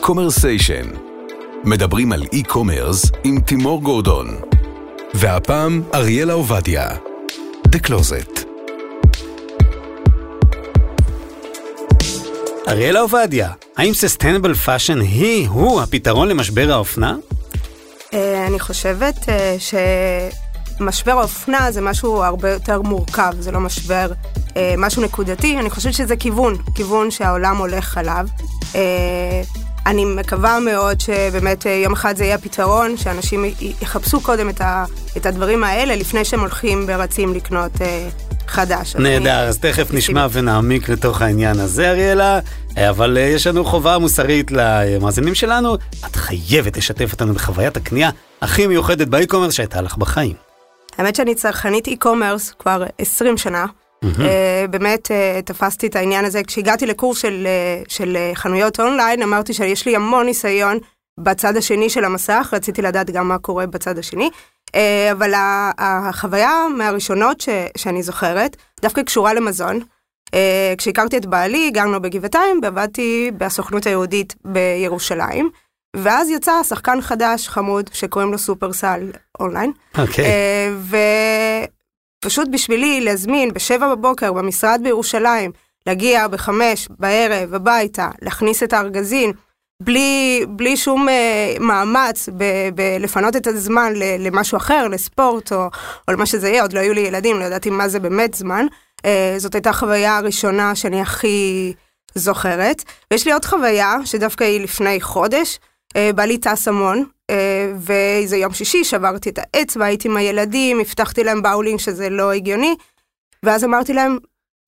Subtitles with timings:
[0.00, 0.86] Commerce-ation.
[1.64, 4.26] מדברים על e-commerce עם תימור גורדון.
[5.14, 6.88] והפעם אריאלה עובדיה.
[7.68, 8.40] The Closet.
[12.68, 17.16] אריאלה עובדיה, האם sustainable fashion היא, הוא, הפתרון למשבר האופנה?
[18.14, 19.56] אה, אני חושבת אה,
[20.78, 24.12] שמשבר האופנה זה משהו הרבה יותר מורכב, זה לא משבר,
[24.56, 28.26] אה, משהו נקודתי, אני חושבת שזה כיוון, כיוון שהעולם הולך עליו.
[29.86, 33.44] אני מקווה מאוד שבאמת יום אחד זה יהיה הפתרון, שאנשים
[33.82, 34.48] יחפשו קודם
[35.16, 37.72] את, הדברים האלה לפני שהם הולכים ורצים לקנות
[38.46, 38.96] חדש.
[38.96, 42.40] נהדר, אז תכף נשמע ונעמיק לתוך העניין הזה, אריאלה,
[42.76, 45.74] אבל אה, יש לנו חובה מוסרית למאזינים שלנו,
[46.06, 50.34] את חייבת לשתף אותנו בחוויית הקנייה הכי מיוחדת באי-קומרס שהייתה לך בחיים.
[50.98, 53.66] האמת שאני צרכנית אי-קומרס כבר 20 שנה.
[54.04, 54.18] Mm-hmm.
[54.18, 57.46] Uh, באמת uh, תפסתי את העניין הזה כשהגעתי לקורס של,
[57.86, 60.78] uh, של חנויות אונליין אמרתי שיש לי המון ניסיון
[61.20, 64.30] בצד השני של המסך רציתי לדעת גם מה קורה בצד השני
[64.74, 65.32] אה, אבל
[65.78, 69.80] החוויה מהראשונות ש, שאני זוכרת, דווקא קשורה למזון.
[70.34, 75.50] אה, כשהכרתי את בעלי, גרנו בגבעתיים, ועבדתי בסוכנות היהודית בירושלים.
[75.96, 79.10] ואז יצא שחקן חדש, חמוד, שקוראים לו סופרסל
[79.40, 79.72] אונליין.
[79.98, 80.24] אוקיי.
[80.24, 81.70] Okay.
[82.24, 85.50] אה, ופשוט בשבילי להזמין בשבע בבוקר במשרד בירושלים,
[85.86, 89.32] להגיע בחמש בערב הביתה, להכניס את הארגזין,
[89.82, 92.28] בלי, בלי שום uh, מאמץ
[92.74, 95.68] בלפנות את הזמן למשהו אחר, לספורט או,
[96.08, 98.66] או למה שזה יהיה, עוד לא היו לי ילדים, לא ידעתי מה זה באמת זמן.
[98.98, 99.04] Uh,
[99.38, 101.72] זאת הייתה החוויה הראשונה שאני הכי
[102.14, 102.84] זוכרת.
[103.10, 107.04] ויש לי עוד חוויה, שדווקא היא לפני חודש, uh, בא לי טס המון,
[107.80, 112.74] ואיזה יום שישי שברתי את האצבע, הייתי עם הילדים, הבטחתי להם באולינג שזה לא הגיוני,
[113.42, 114.18] ואז אמרתי להם,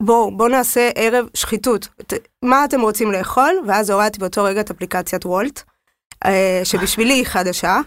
[0.02, 1.88] בואו, בואו נעשה ערב שחיתות.
[2.42, 3.54] מה אתם רוצים לאכול?
[3.66, 5.62] ואז הורדתי באותו רגע את אפליקציית וולט,
[6.24, 7.80] אה, שבשבילי היא חדשה.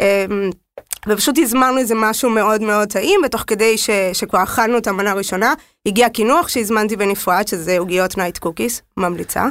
[0.00, 0.26] אה,
[1.08, 5.54] ופשוט הזמנו איזה משהו מאוד מאוד טעים, ותוך כדי ש, שכבר אכלנו את המנה הראשונה,
[5.86, 9.46] הגיע קינוח שהזמנתי בנפרד, שזה עוגיות Night Cookies, ממליצה.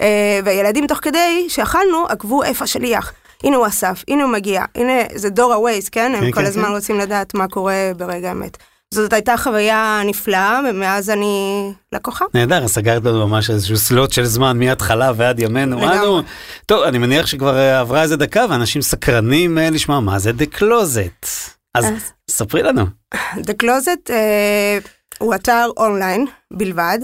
[0.00, 3.12] אה, והילדים תוך כדי שאכלנו, עקבו איפה השליח.
[3.44, 6.12] הנה הוא אסף, הנה הוא מגיע, הנה זה דור ה Waze, כן?
[6.14, 6.70] הם כן, כל כן, הזמן כן.
[6.70, 8.56] רוצים לדעת מה קורה ברגע האמת.
[8.94, 12.24] זאת הייתה חוויה נפלאה, ומאז אני לקוחה.
[12.34, 15.92] נהדר, סגרת לנו ממש איזשהו סלוט של זמן מההתחלה ועד ימינו.
[15.92, 16.22] אנו.
[16.66, 20.58] טוב, אני מניח שכבר אה, עברה איזה דקה, ואנשים סקרנים אה, לשמוע מה זה The
[20.58, 21.28] Closet.
[21.74, 21.84] אז
[22.30, 22.84] ספרי לנו.
[23.14, 24.78] The Closet אה,
[25.18, 26.98] הוא אתר אונליין בלבד,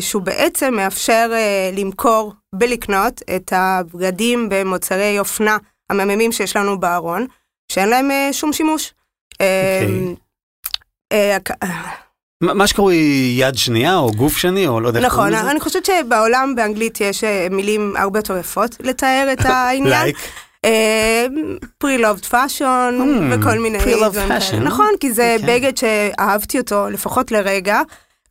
[0.00, 5.56] שהוא בעצם מאפשר אה, למכור ולקנות את הבגדים במוצרי אופנה
[5.90, 7.26] המהממים שיש לנו בארון,
[7.72, 8.92] שאין להם אה, שום שימוש.
[9.34, 10.16] Okay.
[11.12, 11.56] אה, אוקיי.
[11.62, 11.68] אה,
[12.40, 12.96] מה שקרוי
[13.36, 15.38] יד שנייה או גוף שני או לא יודע איך קוראים לזה.
[15.38, 20.12] נכון, אני חושבת שבעולם באנגלית יש אה, מילים הרבה יותר יפות לתאר את העניין.
[21.78, 24.60] פרי-לובד פאשון וכל מיני דברים כאלה.
[24.60, 25.60] נכון, כי זה אוקיי.
[25.60, 27.80] בגד שאהבתי אותו לפחות לרגע,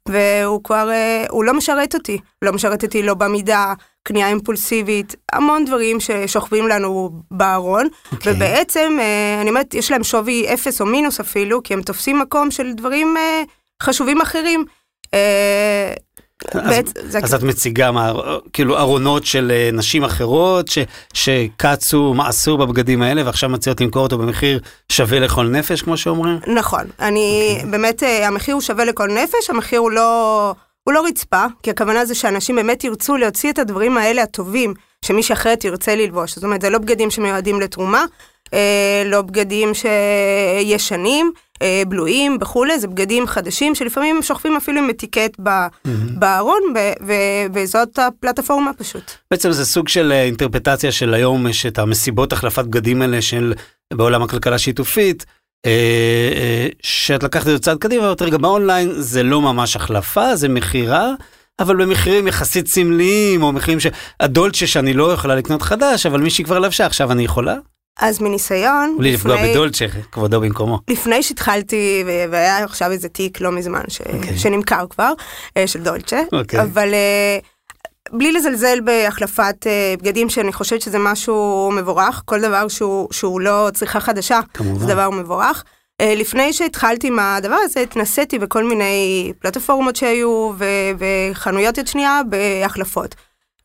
[0.10, 2.18] והוא כבר, אה, הוא לא משרת אותי.
[2.42, 3.74] לא משרת אותי לא במידה,
[4.04, 8.16] קנייה אימפולסיבית, המון דברים ששוכבים לנו בארון, okay.
[8.16, 8.34] אוקיי.
[8.34, 12.52] ובעצם, אה, אני אומרת, יש להם שווי אפס או מינוס אפילו, כי הם תופסים מקום
[12.52, 13.44] של דברים אה,
[13.82, 14.66] חשובים אחרים.
[16.52, 18.14] אז, בעת, אז את מציגה מה,
[18.54, 20.78] כאילו ארונות של נשים אחרות ש,
[21.14, 24.60] שקצו, מעשו בבגדים האלה ועכשיו מציעות למכור אותו במחיר
[24.92, 26.40] שווה לכל נפש כמו שאומרים?
[26.56, 27.56] נכון, אני okay.
[27.56, 27.72] אוקיי.
[27.72, 30.54] באמת המחיר הוא שווה לכל נפש, המחיר הוא לא...
[30.84, 34.74] הוא לא רצפה, כי הכוונה זה שאנשים באמת ירצו להוציא את הדברים האלה הטובים,
[35.06, 36.36] שמי שאחרת ירצה ללבוש.
[36.36, 38.06] זאת אומרת, זה לא בגדים שמיועדים לתרומה,
[38.54, 41.32] אה, לא בגדים שישנים,
[41.62, 45.40] אה, בלויים וכולי, זה בגדים חדשים שלפעמים הם שוכבים אפילו עם אטיקט
[46.20, 46.62] בארון,
[47.54, 49.12] וזאת הפלטפורמה פשוט.
[49.32, 53.54] בעצם זה סוג של אה, אינטרפטציה של היום, יש את המסיבות החלפת בגדים האלה של
[53.94, 55.26] בעולם הכלכלה שיתופית.
[55.66, 60.50] אה, שאת לקחת את זה צעד קדימה, ואומרת רגע באונליין זה לא ממש החלפה, זה
[60.50, 61.12] מכירה,
[61.60, 66.60] אבל במחירים יחסית סמליים, או מחירים שהדולצ'ה שאני לא יכולה לקנות חדש, אבל מישהי כבר
[66.60, 67.56] לבשה, עכשיו אני יכולה?
[68.00, 70.80] אז מניסיון, בלי לפגוע בדולצ'ה, כבודו במקומו.
[70.88, 74.02] לפני שהתחלתי, והיה עכשיו איזה תיק לא מזמן, ש...
[74.02, 74.16] okay.
[74.16, 74.38] אוקיי.
[74.38, 75.14] שנמכר כבר,
[75.58, 76.38] אה, של דולצ'ה, okay.
[76.38, 76.62] אוקיי.
[76.62, 76.94] אבל
[78.12, 83.70] בלי לזלזל בהחלפת uh, בגדים, שאני חושבת שזה משהו מבורך, כל דבר שהוא, שהוא לא
[83.74, 84.80] צריכה חדשה, כמובן.
[84.80, 85.64] זה דבר מבורך.
[86.02, 90.92] לפני שהתחלתי עם הדבר הזה, התנסיתי בכל מיני פלטפורמות שהיו ו-
[91.32, 93.16] וחנויות יד שנייה בהחלפות.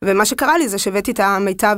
[0.03, 1.77] ומה שקרה לי זה שהבאתי את המיטב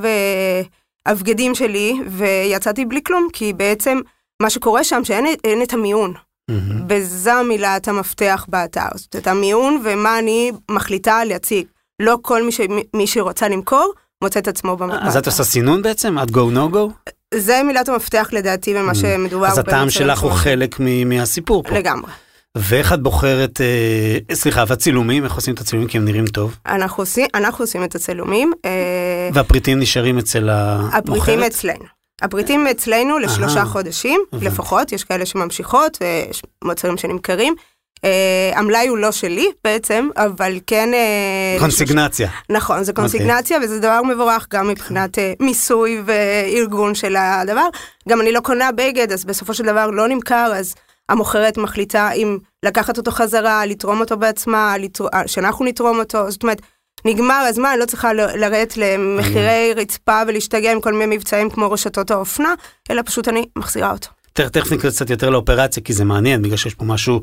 [1.10, 4.00] הבגדים שלי ויצאתי בלי כלום, כי בעצם
[4.42, 6.14] מה שקורה שם שאין את המיון.
[6.14, 6.54] Mm-hmm.
[6.90, 11.66] וזו מילת המפתח באתר, זאת אומרת המיון ומה אני מחליטה להציג.
[12.02, 12.62] לא כל מי, ש...
[12.96, 15.08] מי שרוצה למכור, מוצא את עצמו במטרה.
[15.08, 16.20] אז את עושה סינון בעצם?
[16.20, 17.12] את go no go?
[17.34, 19.48] זה מילת המפתח לדעתי במה שמדובר.
[19.48, 21.76] אז הטעם שלך הוא חלק מהסיפור פה.
[21.76, 22.12] לגמרי.
[22.57, 26.57] ואיך את בוחרת, אה, סליחה, והצילומים, איך עושים את הצילומים כי הם נראים טוב?
[26.66, 28.51] אנחנו עושים, אנחנו עושים את הצילומים.
[28.66, 30.94] אה, והפריטים נשארים אצל המוכרת?
[30.94, 31.86] הפריטים אצלנו.
[32.22, 37.56] הפריטים אצלנו לשלושה חודשים לפחות, יש כאלה שממשיכות ויש מוצרים שנמכרים.
[38.04, 40.94] אה, המלאי הוא לא שלי בעצם, אבל כן...
[40.94, 42.30] אה, קונסיגנציה.
[42.50, 43.63] נכון, זה קונסיגנציה okay.
[43.63, 47.68] וזה דבר מבורך גם מבחינת אה, מיסוי וארגון של הדבר.
[48.10, 50.75] גם אני לא קונה בגד, אז בסופו של דבר לא נמכר, אז
[51.10, 55.06] המוכרת מחליטה אם לקחת אותו חזרה, לתרום אותו בעצמה, לתר...
[55.26, 56.62] שאנחנו נתרום אותו, זאת אומרת,
[57.06, 62.54] נגמר הזמן, לא צריכה לרדת למחירי רצפה ולהשתגע עם כל מיני מבצעים כמו רשתות האופנה,
[62.92, 64.10] אלא פשוט אני מחזירה אותו.
[64.34, 67.22] תכף נקרא קצת יותר לאופרציה, כי זה מעניין, בגלל שיש פה משהו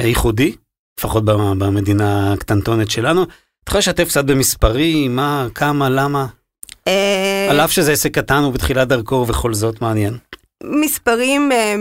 [0.00, 0.52] ייחודי,
[1.00, 3.22] לפחות במדינה הקטנטונת שלנו.
[3.22, 3.28] את
[3.68, 6.26] יכולה לשתף קצת במספרים, מה, כמה, למה?
[6.88, 10.16] אה, על אף שזה עסק קטן ובתחילת דרכו ובכל זאת מעניין.
[10.64, 11.74] מספרים אה,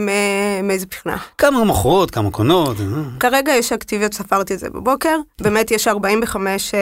[0.64, 1.18] מאיזה בחינה?
[1.38, 2.78] כמה מוכרות, כמה קונות.
[2.80, 2.86] אה.
[3.20, 5.18] כרגע יש אקטיביות, ספרתי את זה בבוקר.
[5.42, 6.74] באמת יש 45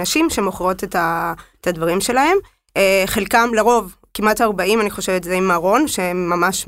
[0.00, 2.36] נשים שמוכרות את הדברים שלהם.
[3.06, 6.64] חלקם לרוב כמעט 40, אני חושבת, זה עם ארון, שממש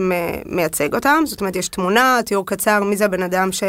[0.46, 1.22] מייצג אותם.
[1.26, 3.62] זאת אומרת, יש תמונה, תיאור קצר, מי זה הבן אדם ש...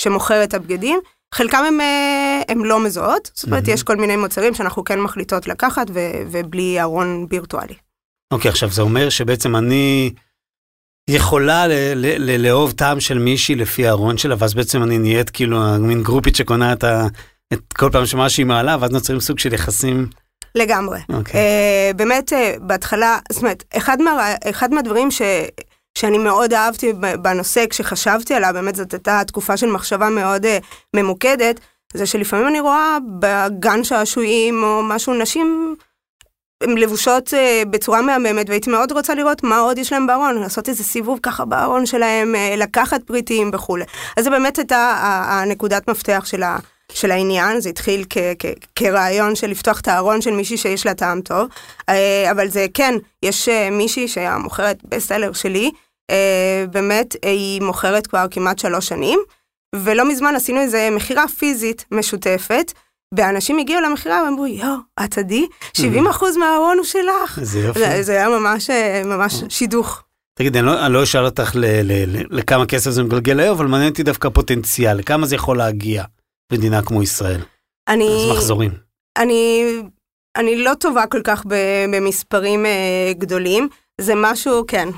[0.00, 1.00] שמוכר את הבגדים.
[1.34, 3.68] חלקם הם, אה, הם לא מזוהות, זאת אומרת.
[3.68, 7.74] יש כל מיני מוצרים שאנחנו כן מחליטות לקחת ו- ובלי ארון וירטואלי.
[8.32, 10.10] אוקיי, okay, עכשיו זה אומר שבעצם אני
[11.08, 15.30] יכולה ל- ל- ל- לאהוב טעם של מישהי לפי הארון שלה, ואז בעצם אני נהיית
[15.30, 17.06] כאילו מין גרופית שקונה את, ה-
[17.52, 20.06] את כל פעם שמה שהיא מעלה, ואז נוצרים סוג של יחסים.
[20.54, 20.98] לגמרי.
[20.98, 21.14] Okay.
[21.14, 21.40] אוקיי.
[21.40, 25.22] Uh, באמת, uh, בהתחלה, זאת אומרת, אחד, מה, אחד מהדברים ש...
[25.98, 30.48] שאני מאוד אהבתי בנושא כשחשבתי עליו, באמת זאת הייתה תקופה של מחשבה מאוד uh,
[30.96, 31.60] ממוקדת,
[31.94, 35.76] זה שלפעמים אני רואה בגן שעשועים או משהו, נשים
[36.60, 40.68] הן לבושות uh, בצורה מהממת, והייתי מאוד רוצה לראות מה עוד יש להם בארון, לעשות
[40.68, 43.84] איזה סיבוב ככה בארון שלהם, uh, לקחת פריטים וכולי.
[44.16, 44.96] אז זה באמת הייתה
[45.28, 46.58] הנקודת מפתח של, ה,
[46.92, 50.94] של העניין, זה התחיל כ, כ, כרעיון של לפתוח את הארון של מישהי שיש לה
[50.94, 51.48] טעם טוב,
[51.80, 51.94] uh,
[52.30, 55.70] אבל זה כן, יש מישהי שהמוכרת בסלר שלי,
[56.10, 59.20] אה, באמת היא מוכרת כבר כמעט שלוש שנים,
[59.74, 62.72] ולא מזמן עשינו איזה מכירה פיזית משותפת.
[63.14, 65.46] ואנשים הגיעו למכירה ואמרו, יואו, את עדי?
[65.76, 67.38] 70 אחוז מהארון הוא שלך.
[67.42, 67.80] זה יופי.
[67.80, 70.02] זה, זה היה ממש, אה, ממש שידוך.
[70.38, 73.56] תגיד, אני לא, אני לא אשאל אותך ל, ל, ל, לכמה כסף זה מגלגל היום,
[73.56, 76.04] אבל מעניין אותי דווקא פוטנציאל, לכמה זה יכול להגיע
[76.52, 77.40] במדינה כמו ישראל.
[77.88, 78.04] אני...
[78.04, 78.70] אז מחזורים.
[79.18, 79.64] אני,
[80.36, 81.44] אני לא טובה כל כך
[81.90, 83.68] במספרים אה, גדולים,
[84.00, 84.88] זה משהו, כן,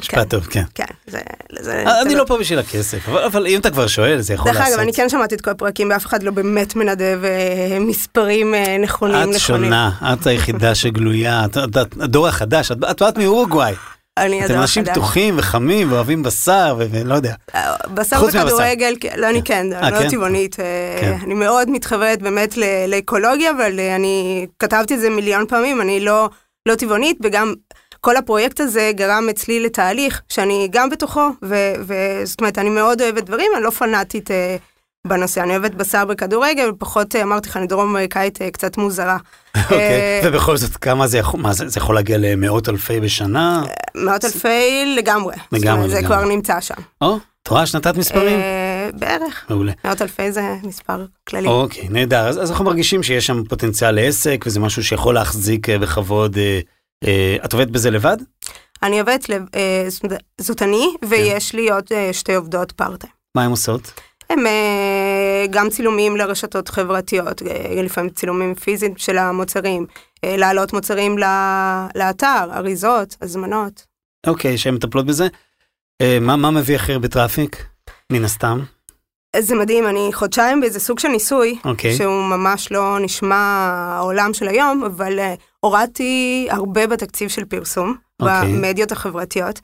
[0.00, 0.24] משפט כן.
[0.24, 0.62] טוב, כן.
[0.74, 1.18] כן, זה...
[1.60, 4.62] זה אני לא פה בשביל הכסף, אבל, אבל אם אתה כבר שואל, זה יכול לעשות.
[4.62, 8.54] דרך אגב, אני כן שמעתי את כל הפרקים, ואף אחד לא באמת מנדב אה, מספרים
[8.54, 9.14] אה, נכונים.
[9.14, 9.38] את נכונים.
[9.38, 13.74] שונה, את היחידה שגלויה, את, את, את הדור החדש, את, את באת מאורוגוואי.
[14.16, 17.34] אני אתם אנשים פתוחים וחמים ואוהבים בשר ולא יודע.
[17.54, 20.10] אה, בשר וכדורגל, לא, אני כן, אני לא כן?
[20.10, 20.56] טבעונית.
[21.00, 21.16] כן.
[21.24, 22.54] אני מאוד מתחברת באמת
[22.88, 26.28] לאקולוגיה, אבל אני כתבתי את זה מיליון פעמים, אני לא,
[26.68, 27.54] לא טבעונית, וגם
[28.00, 33.50] כל הפרויקט הזה גרם אצלי לתהליך שאני גם בתוכו, וזאת אומרת, אני מאוד אוהבת דברים,
[33.56, 34.56] אני לא פנאטית אה,
[35.06, 39.16] בנושא, אני אוהבת בשר בכדורגל, ופחות, אה, אמרתי לך, אני דרום אמריקאית אה, קצת מוזרה.
[39.56, 43.62] אוקיי, אה, ובכל זאת, כמה זה יכול, מה זה, זה יכול להגיע למאות אלפי בשנה?
[43.68, 45.34] אה, מאות אלפי לגמרי.
[45.52, 46.74] לגמרי, אומרת, זה כבר נמצא שם.
[47.00, 48.38] או, את רואה שנתת מספרים?
[48.38, 49.46] אה, בערך.
[49.50, 49.72] מעולה.
[49.84, 51.48] מאות אלפי זה מספר כללי.
[51.48, 52.28] אוקיי, נהדר.
[52.28, 56.38] אז, אז אנחנו מרגישים שיש שם פוטנציאל לעסק, וזה משהו שיכול להחזיק בכבוד.
[56.38, 56.60] אה,
[57.44, 58.16] את עובדת בזה לבד?
[58.82, 59.86] אני עובדת, אה,
[60.40, 61.06] זאת אני, כן.
[61.10, 63.12] ויש לי עוד אה, שתי עובדות part-time.
[63.36, 63.92] מה הן עושות?
[64.30, 64.44] הם
[65.50, 67.42] גם צילומים לרשתות חברתיות,
[67.84, 69.86] לפעמים צילומים פיזיים של המוצרים,
[70.22, 71.18] להעלות מוצרים
[71.94, 73.86] לאתר, אריזות, הזמנות.
[74.26, 75.28] אוקיי, שהן מטפלות בזה.
[76.20, 77.66] מה, מה מביא הכי הרבה traffic?
[78.12, 78.60] מן הסתם.
[79.36, 81.68] זה מדהים, אני חודשיים באיזה סוג של ניסוי, okay.
[81.68, 81.96] אוקיי.
[81.96, 83.36] שהוא ממש לא נשמע
[83.96, 88.24] העולם של היום, אבל uh, הורדתי הרבה בתקציב של פרסום, okay.
[88.24, 88.52] אוקיי.
[88.52, 89.60] במדיות החברתיות,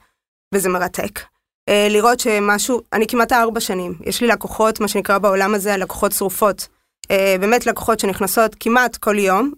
[0.53, 1.19] וזה מרתק.
[1.19, 6.11] Uh, לראות שמשהו, אני כמעט ארבע שנים, יש לי לקוחות, מה שנקרא בעולם הזה, לקוחות
[6.11, 6.67] שרופות.
[7.03, 7.07] Uh,
[7.39, 9.51] באמת לקוחות שנכנסות כמעט כל יום,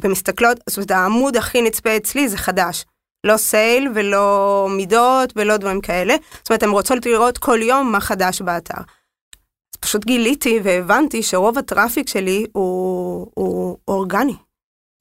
[0.00, 2.84] ומסתכלות, זאת אומרת, העמוד הכי נצפה אצלי זה חדש.
[3.24, 6.16] לא סייל ולא מידות ולא דברים כאלה.
[6.38, 8.78] זאת אומרת, הן רוצות לראות כל יום מה חדש באתר.
[8.78, 14.36] אז פשוט גיליתי והבנתי שרוב הטראפיק שלי הוא, הוא אורגני.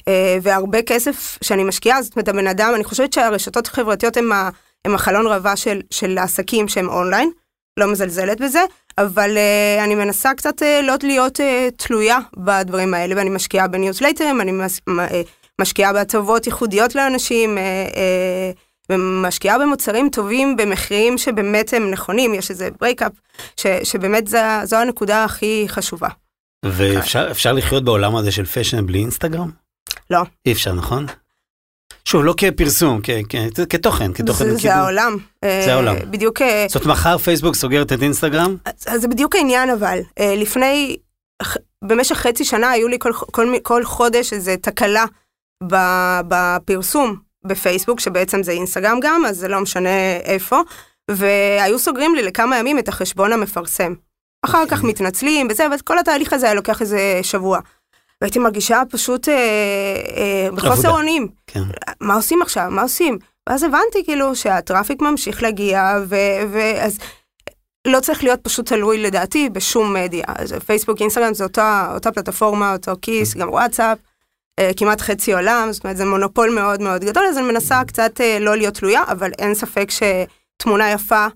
[0.07, 4.17] אה, והרבה כסף שאני משקיעה, זאת אומרת, הבן אדם, אני חושבת שהרשתות החברתיות
[4.85, 7.31] הם החלון ראווה של, של העסקים שהם אונליין,
[7.79, 8.59] לא מזלזלת בזה,
[8.97, 11.43] אבל אה, אני מנסה קצת אה, לא להיות אה,
[11.77, 14.91] תלויה בדברים האלה, ואני משקיעה בניוזלטרים, אני מס, אה,
[15.61, 17.63] משקיעה בהטבות ייחודיות לאנשים, אה,
[17.95, 18.51] אה,
[18.89, 23.11] ומשקיעה במוצרים טובים במחירים שבאמת הם נכונים, יש איזה markup,
[23.83, 26.09] שבאמת זו, זו הנקודה הכי חשובה.
[26.65, 29.51] ואפשר לחיות בעולם הזה של fashion בלי אינסטגרם?
[30.09, 30.19] לא.
[30.45, 31.05] אי אפשר, נכון?
[32.05, 34.45] שוב, לא כפרסום, כ- כ- כתוכן, כתוכן.
[34.45, 35.17] זה, זה העולם.
[35.41, 35.95] זה אה, העולם.
[36.11, 38.55] בדיוק, זאת אומרת, מחר פייסבוק סוגרת את אינסטגרם?
[38.65, 39.99] אז, זה בדיוק העניין אבל.
[40.19, 40.97] לפני,
[41.83, 45.05] במשך חצי שנה היו לי כל, כל, כל חודש איזה תקלה
[46.27, 47.15] בפרסום
[47.45, 50.59] בפייסבוק, שבעצם זה אינסטגרם גם, אז זה לא משנה איפה,
[51.11, 53.93] והיו סוגרים לי לכמה ימים את החשבון המפרסם.
[54.45, 57.59] אחר כך מתנצלים וזה, וכל התהליך הזה היה לוקח איזה שבוע.
[58.21, 59.33] והייתי מרגישה פשוט אה,
[60.17, 60.89] אה, בחוסר.
[60.89, 61.27] אונים.
[61.47, 61.63] כן.
[62.01, 62.67] מה עושים עכשיו?
[62.69, 63.17] מה עושים?
[63.49, 65.97] ואז הבנתי כאילו שהטראפיק ממשיך להגיע,
[66.51, 66.97] ואז
[67.87, 70.25] לא צריך להיות פשוט תלוי לדעתי בשום מדיה.
[70.27, 73.97] אז פייסבוק, אינסטגרם זה אותה, אותה פלטפורמה, אותו כיס, גם וואטסאפ,
[74.77, 78.39] כמעט חצי עולם, זאת אומרת זה מונופול מאוד מאוד גדול, אז אני מנסה קצת אה,
[78.39, 81.27] לא להיות תלויה, אבל אין ספק שתמונה יפה,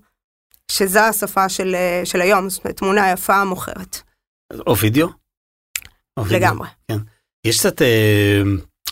[0.70, 4.02] שזו השפה של, אה, של היום, זאת אומרת תמונה יפה מוכרת,
[4.66, 5.08] או וידאו?
[6.16, 6.38] או וידאו.
[6.38, 6.68] לגמרי.
[6.90, 6.98] כן.
[7.46, 7.82] יש קצת...
[7.82, 8.42] אה,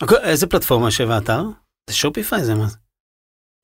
[0.01, 1.43] אוקיי, איזה פלטפורמה יושב האתר?
[1.89, 2.67] זה Shopify זה מה?
[2.67, 2.77] זה?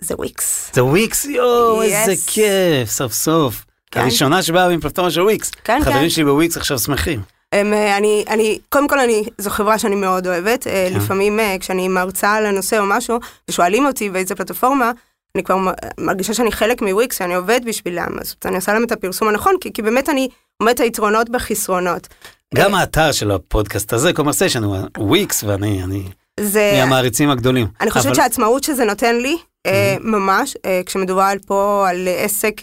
[0.02, 0.72] זה וויקס.
[0.74, 2.14] זה וויקס, יואו, איזה.
[2.28, 3.66] כיף, סוף סוף.
[3.92, 4.00] כן.
[4.00, 5.52] הראשונה שבאה עם פלטפורמה של וויקס.
[5.64, 6.10] כן, חברים כן.
[6.10, 7.22] שלי בוויקס עכשיו שמחים.
[7.54, 10.98] הם, אה, אני, אני, קודם כל אני, זו חברה שאני מאוד אוהבת, אה, כן.
[10.98, 13.20] לפעמים אה, כשאני מרצה על הנושא או משהו,
[13.50, 14.92] ושואלים אותי באיזה פלטפורמה,
[15.36, 15.58] אני כבר
[16.00, 19.74] מרגישה שאני חלק מוויקס, שאני עובד בשבילם, אז אני עושה להם את הפרסום הנכון, כי,
[19.74, 20.28] כי באמת אני
[20.62, 22.08] אומרת היתרונות והחסרונות.
[22.56, 26.04] גם האתר של הפודקאסט הזה, קומרסיישן, הוא וויקס, ואני אני
[26.40, 27.68] זה, מהמעריצים הגדולים.
[27.82, 32.54] אני חושבת אבל- שהעצמאות שזה נותן לי, אה, ממש, כשמדובר פה על עסק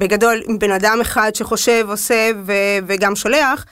[0.00, 2.52] בגדול, עם בן אדם אחד שחושב, עושה ו-
[2.86, 3.64] וגם שולח,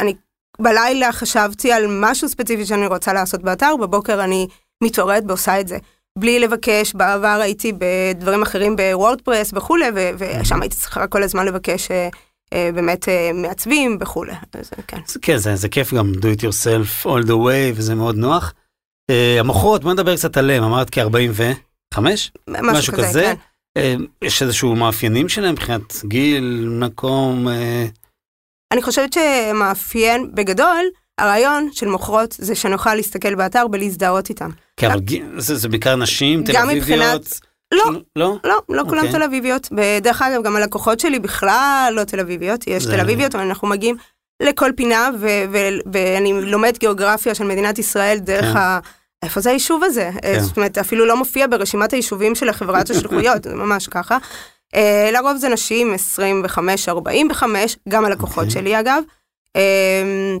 [0.00, 0.14] אני
[0.60, 4.48] בלילה חשבתי על משהו ספציפי שאני רוצה לעשות באתר, בבוקר אני
[4.84, 5.78] מתעוררת ועושה את זה.
[6.18, 11.90] בלי לבקש, בעבר הייתי בדברים אחרים בוורדפרס וכולי, ו- ושם הייתי צריכה כל הזמן לבקש
[11.90, 12.08] אה,
[12.52, 14.32] אה, באמת אה, מעצבים וכולי.
[14.32, 15.00] אז אה, כן.
[15.22, 18.54] כן, זה, זה כיף גם do it yourself all the way, וזה מאוד נוח.
[19.40, 22.00] המוכרות, בוא נדבר קצת עליהם, אמרת כ-45?
[22.00, 23.34] משהו, משהו כזה, כזה?
[23.74, 23.96] כן.
[24.22, 27.48] יש איזשהו מאפיינים שלהם מבחינת גיל, מקום,
[28.72, 30.84] אני חושבת שמאפיין בגדול,
[31.18, 34.50] הרעיון של מוכרות זה שנוכל להסתכל באתר ולהזדהות איתם.
[34.76, 35.00] כן, אבל
[35.38, 36.76] זה, זה בעיקר נשים, תל אביביות.
[36.78, 37.40] מבחינת-
[37.74, 37.84] לא,
[38.16, 38.36] לא?
[38.44, 39.12] לא, לא כולם אוקיי.
[39.18, 39.68] תל אביביות.
[39.76, 43.68] ודרך אגב, גם הלקוחות שלי בכלל לא תל אביביות, יש זה- תל אביביות, אבל אנחנו
[43.68, 43.96] מגיעים
[44.42, 48.56] לכל פינה, ו- ו- ואני לומד גיאוגרפיה של מדינת ישראל דרך כן.
[48.56, 48.78] ה...
[49.24, 50.10] איפה זה היישוב הזה?
[50.22, 50.40] כן.
[50.40, 54.18] זאת אומרת, אפילו לא מופיע ברשימת היישובים של החברת השליחויות, זה ממש ככה.
[54.74, 55.94] אה, לרוב זה נשים
[56.88, 57.42] 25-45,
[57.88, 58.50] גם הלקוחות אוקיי.
[58.50, 59.02] שלי אגב,
[59.56, 60.36] אה,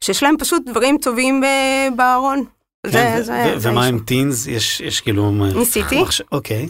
[0.00, 2.44] שיש להם פשוט דברים טובים ב- בארון.
[2.86, 3.86] כן, זה- ו- זה- ו- זה ומה.
[3.86, 4.46] עם טינס?
[4.46, 5.30] יש, יש כאילו...
[5.30, 6.02] ניסיתי.
[6.32, 6.68] אוקיי.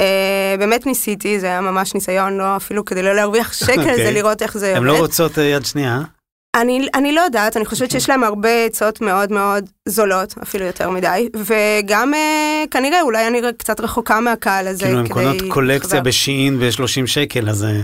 [0.00, 3.96] אה, באמת ניסיתי, זה היה ממש ניסיון, לא אפילו כדי לא להרוויח שקל, אוקיי.
[3.96, 4.86] זה לראות איך זה הן עובד.
[4.88, 6.02] לא רוצות אה, יד שנייה, אה?
[6.56, 10.90] אני, אני לא יודעת, אני חושבת שיש להם הרבה עצות מאוד מאוד זולות, אפילו יותר
[10.90, 14.86] מדי, וגם אה, כנראה, אולי אני קצת רחוקה מהקהל הזה.
[14.86, 16.00] כאילו כדי קונות קולקציה.
[16.00, 17.80] בשין ב-30 שקל, אז אה,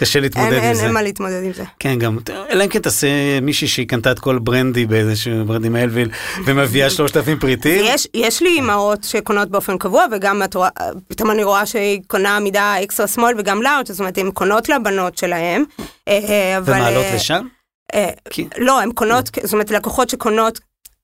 [0.00, 0.84] קשה להתמודד אין, עם אין, זה.
[0.84, 1.64] אין מה להתמודד עם זה.
[1.78, 2.18] כן, גם,
[2.50, 3.08] אלא אם כן תעשה
[3.42, 6.10] מישהי שהיא קנתה את כל ברנדי באיזשהו ברנדי מאלוויל,
[6.44, 7.84] ומביאה 3,000 פריטים.
[7.84, 10.68] יש, יש לי אמהות שקונות באופן קבוע, וגם את רואה,
[11.08, 15.18] פתאום אני רואה שהיא קונה מידה אקסטרה שמאל וגם לארג', זאת אומרת, הן קונות לבנות
[15.18, 15.64] שלהם,
[16.08, 16.74] אה, אבל...
[16.74, 17.46] ומעלות אה, לשם?
[17.94, 20.60] אה, כי- לא, הן קונות, זאת אומרת, לקוחות שקונות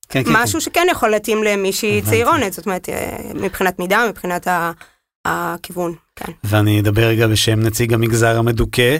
[0.08, 2.02] כן, כן, משהו שכן יכול להתאים למישהי.
[2.02, 4.72] צעירונת, זאת אומרת, אה, מבחינת מידה, מבחינת ה-
[5.24, 6.24] הכיוון, כן.
[6.26, 6.32] כן.
[6.44, 8.96] ואני אדבר רגע בשם נציג המגזר המדוכא.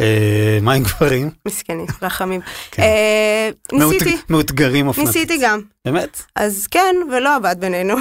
[0.00, 1.30] אה, מה עם גברים?
[1.48, 2.40] מסכנים, רחמים.
[2.70, 2.82] כן.
[2.82, 5.06] אה, ניסיתי, מאותג- מאותגרים אופנתית.
[5.14, 5.60] ניסיתי גם.
[5.84, 6.22] באמת?
[6.36, 7.94] אז כן, ולא עבד בינינו.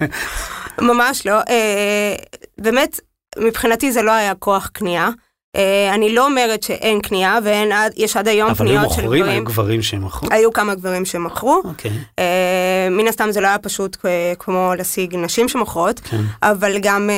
[0.80, 1.38] ממש לא.
[1.48, 2.14] אה,
[2.58, 3.00] באמת,
[3.38, 5.08] מבחינתי זה לא היה כוח קנייה.
[5.56, 9.30] אה, אני לא אומרת שאין קנייה, ויש עד היום אבל היו פניות של מוכרים, היו
[9.30, 9.44] גברים.
[9.44, 10.28] גברים שהם מכרו?
[10.32, 11.62] היו כמה גברים שמכרו.
[11.64, 16.00] אוקיי, אה, מן הסתם זה לא היה פשוט אה, כמו להשיג נשים שמוכרות.
[16.00, 16.20] כן.
[16.42, 17.10] אבל גם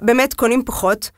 [0.00, 1.10] באמת קונים פחות.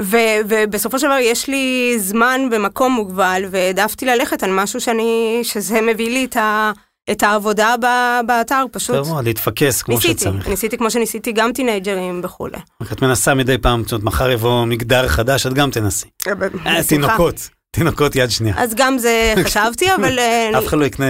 [0.00, 0.16] ו-
[0.48, 6.10] ובסופו של דבר יש לי זמן ומקום מוגבל, והעדפתי ללכת על משהו שאני, שזה מביא
[6.10, 6.72] לי את, ה-
[7.10, 8.96] את העבודה ב- באתר, פשוט.
[8.96, 10.48] טוב מאוד, להתפקס כמו ניסיתי, שצריך.
[10.48, 12.58] ניסיתי כמו שניסיתי גם טינג'רים וכולי.
[12.82, 16.06] רק את מנסה מדי פעם, זאת אומרת, מחר יבוא מגדר חדש, את גם תנסי.
[16.28, 16.82] אה, בשמחה.
[16.88, 18.54] תינוקות, תינוקות יד שנייה.
[18.58, 21.06] אז גם זה חשבתי, אבל אה, אף אחד לא יקנה...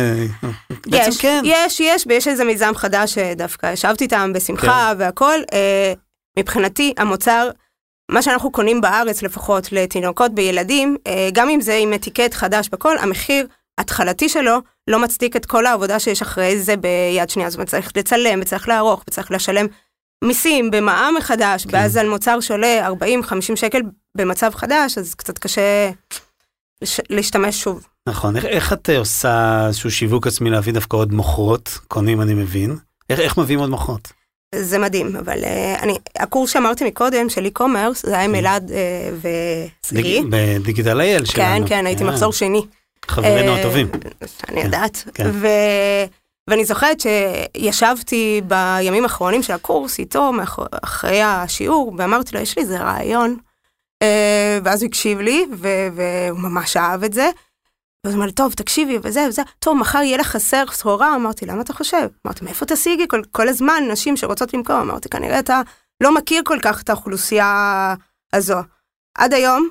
[0.86, 1.42] יש, כן.
[1.44, 5.00] יש, יש, ויש איזה מיזם חדש שדווקא ישבתי איתם בשמחה כן.
[5.00, 5.40] והכל.
[5.52, 5.92] אה,
[6.38, 7.50] מבחינתי, המוצר,
[8.10, 12.98] מה שאנחנו קונים בארץ לפחות לתינוקות בילדים, אה, גם אם זה עם אתיקט חדש בכל,
[12.98, 13.46] המחיר
[13.78, 14.58] התחלתי שלו
[14.90, 17.50] לא מצדיק את כל העבודה שיש אחרי זה ביד שנייה.
[17.50, 19.66] זאת אומרת, צריך לצלם, וצריך לערוך, וצריך לשלם
[20.24, 21.70] מיסים במע"מ מחדש, כן.
[21.72, 22.92] ואז על מוצר שעולה 40-50
[23.56, 23.80] שקל
[24.16, 25.90] במצב חדש, אז קצת קשה
[26.82, 27.86] לש- להשתמש שוב.
[28.08, 32.34] נכון, איך, איך את אה, עושה איזשהו שיווק עצמי להביא דווקא עוד מוכרות, קונים אני
[32.34, 32.76] מבין,
[33.10, 34.12] איך, איך מביאים עוד מוכרות?
[34.54, 38.72] זה מדהים, אבל uh, אני, הקורס שאמרתי מקודם של e-commerce, זה היה עם אלעד uh,
[39.86, 40.20] ושגיא.
[40.22, 41.66] דיג- בדיגיטל אייל כן, שלנו.
[41.68, 42.60] כן, הייתי אה, מחזור שני.
[43.08, 43.88] חברינו אה, הטובים.
[44.48, 45.04] אני יודעת.
[45.14, 45.30] כן.
[46.48, 50.32] ואני זוכרת שישבתי בימים האחרונים של הקורס איתו,
[50.84, 53.36] אחרי השיעור, ואמרתי לו, יש לי איזה רעיון.
[54.02, 57.30] אה, ואז הוא הקשיב לי, והוא ממש אהב את זה.
[58.04, 61.14] ואז הוא אמר לי, טוב, תקשיבי, וזה וזה, טוב, מחר יהיה לך חסר סחורה?
[61.14, 62.06] אמרתי, למה אתה חושב?
[62.26, 64.80] אמרתי, מאיפה תשיגי כל, כל הזמן נשים שרוצות למכור?
[64.80, 65.60] אמרתי, כנראה אתה
[66.00, 67.94] לא מכיר כל כך את האוכלוסייה
[68.32, 68.58] הזו.
[69.14, 69.68] עד היום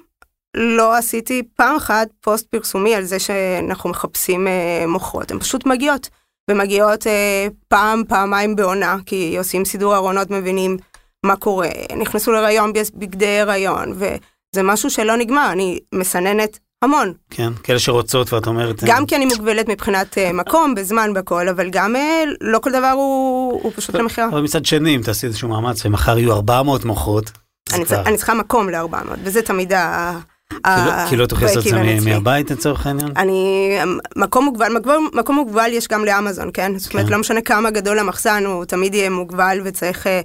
[0.56, 6.10] לא עשיתי פעם אחת פוסט פרסומי על זה שאנחנו מחפשים אה, מוכרות, הן פשוט מגיעות.
[6.52, 10.78] ומגיעות אה, פעם, פעמיים בעונה, כי עושים סידור ארונות, מבינים
[11.26, 17.14] מה קורה, נכנסו להיריון בגדי הריון, וזה משהו שלא נגמר, אני מסננת המון.
[17.30, 18.84] כן, כאלה שרוצות ואת אומרת...
[18.84, 22.72] אה, גם כי אני מוגבלת מבחינת אה, מקום, בזמן, בכל, אבל גם אה, לא כל
[22.72, 24.28] דבר הוא, הוא פשוט למכירה.
[24.28, 27.32] אבל מצד שני, אם תעשי איזשהו מאמץ ומחר יהיו 400 מוכרות,
[27.74, 30.20] אני, כבר- צר- אני צריכה מקום ל-400, וזה תמיד ה...
[30.50, 31.72] כי לא- כי לא תוכלי לעשות את
[32.02, 32.10] זה.
[32.10, 33.12] מהבית לצורך העניין?
[33.18, 33.70] אני,
[34.16, 34.74] מקום מוגבל,
[35.14, 36.78] מקום, מוגבל יש גם לאמזון, כן?
[36.78, 37.12] זאת אומרת, כן.
[37.12, 40.08] לא משנה כמה גדול המחסן, הוא תמיד יהיה מוגבל וצריך...
[40.08, 40.22] אה,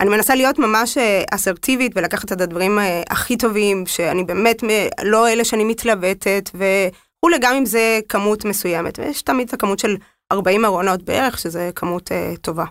[0.00, 4.64] אני מנסה להיות ממש אה, אסרטיבית ולקחת את הדברים אה, הכי טובים, שאני באמת
[5.04, 8.98] לא אלה שאני מתלבטת, וכולי, גם אם זה כמות מסוימת.
[8.98, 9.96] ויש תמיד את הכמות של
[10.32, 12.64] 40 ארונות בערך, שזה כמות אה, טובה,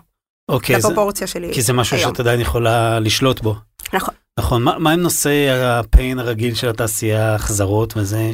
[0.48, 1.98] אוקיי, לפרופורציה שלי כי זה משהו.
[1.98, 3.54] שאת עדיין יכולה לשלוט בו.
[3.92, 4.14] נכון.
[4.38, 8.30] נכון, מה מה עם נושא הפיין הרגיל של התעשייה, החזרות וזה?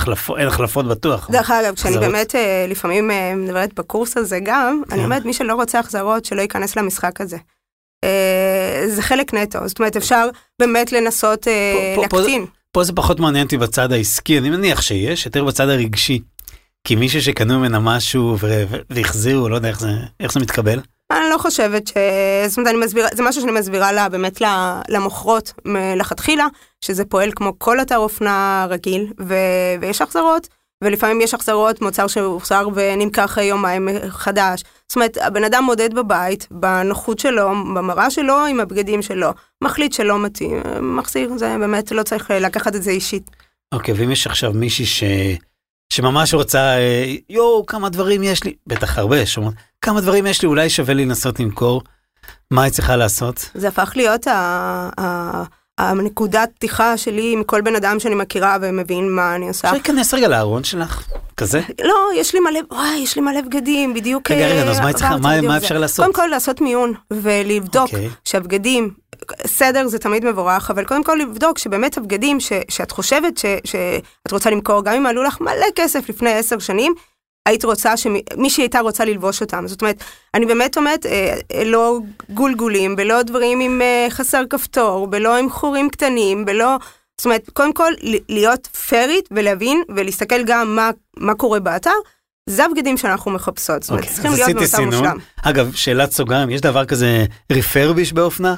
[0.00, 1.30] החלפות, אין החלפות בטוח.
[1.30, 1.98] דרך אגב, כשאני.
[1.98, 5.04] באמת אה, לפעמים אה, מדברת בקורס הזה גם, אני כן.
[5.04, 7.36] אומרת, מי שלא רוצה החזרות, שלא ייכנס למשחק הזה.
[8.04, 12.46] אה, זה חלק נטו, זאת אומרת, אפשר באמת לנסות אה, להקטין.
[12.72, 16.20] פה זה פחות מעניין אותי בצד העסקי, אני מניח שיש, יותר בצד הרגשי.
[16.86, 18.36] כי מישהו שקנו ממנה משהו
[18.90, 20.80] והחזירו, לא יודע איך זה, איך זה מתקבל.
[21.14, 21.92] אני לא חושבת ש...
[22.48, 24.42] זאת אומרת, אני מסבירה, זה משהו שאני מסבירה לה, באמת
[24.88, 26.46] למוכרות מלכתחילה,
[26.80, 29.34] שזה פועל כמו כל אתר אופנה רגיל, ו...
[29.80, 30.48] ויש החזרות,
[30.84, 34.62] ולפעמים יש החזרות, מוצר שהוחזר ונמכר אחרי יומיים חדש.
[34.88, 39.30] זאת אומרת, הבן אדם מודד בבית, בנוחות שלו, במראה שלו, עם הבגדים שלו,
[39.64, 43.30] מחליט שלא מתאים, מחזיר, זה באמת לא צריך לקחת את זה אישית.
[43.72, 45.04] אוקיי, ואם יש עכשיו מישהי ש...
[45.94, 50.48] שממש רוצה, אה, יואו, כמה דברים יש לי, בטח הרבה, שאומרות, כמה דברים יש לי,
[50.48, 51.82] אולי שווה לי לנסות למכור,
[52.50, 53.50] מה היא צריכה לעשות?
[53.54, 54.32] זה הפך להיות ה...
[55.00, 55.42] ה...
[55.78, 59.68] הנקודת פתיחה שלי עם כל בן אדם שאני מכירה ומבין מה אני עושה.
[59.68, 61.60] אפשר להיכנס רגע לארון שלך, כזה?
[61.84, 64.30] לא, יש לי מלא, וואי, יש לי מלא בגדים, בדיוק.
[64.30, 65.56] רגע, רגע, אה, אז מה זה.
[65.56, 66.04] אפשר לעשות?
[66.04, 68.08] קודם כל לעשות מיון ולבדוק אוקיי.
[68.24, 68.90] שהבגדים,
[69.46, 74.32] סדר זה תמיד מבורך, אבל קודם כל לבדוק שבאמת הבגדים ש, שאת חושבת ש, שאת
[74.32, 76.94] רוצה למכור, גם אם עלו לך מלא כסף לפני עשר שנים,
[77.46, 79.64] היית רוצה שמישהי הייתה רוצה ללבוש אותם.
[79.66, 81.98] זאת אומרת, אני באמת אומרת, אה, אה, לא
[82.30, 86.76] גולגולים, ולא דברים עם אה, חסר כפתור, ולא עם חורים קטנים, ולא...
[87.18, 87.92] זאת אומרת, קודם כל,
[88.28, 91.90] להיות פיירית ולהבין ולהסתכל גם מה, מה קורה באתר,
[92.48, 93.82] זה הבגדים שאנחנו מחפשות.
[93.82, 94.80] זאת אומרת, אוקיי, צריכים להיות במצב.
[94.80, 95.18] מושלם.
[95.42, 98.54] אגב, שאלת סוגריים, יש דבר כזה רפרביש באופנה?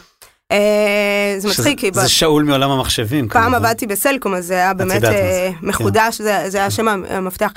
[0.53, 3.29] אה, זה מצחיק, כי זה שאול מעולם המחשבים.
[3.29, 3.65] פעם כמובן.
[3.65, 7.53] עבדתי בסלקום, אז זה היה באמת אה, זה, מחודש, זה היה שם המפתח.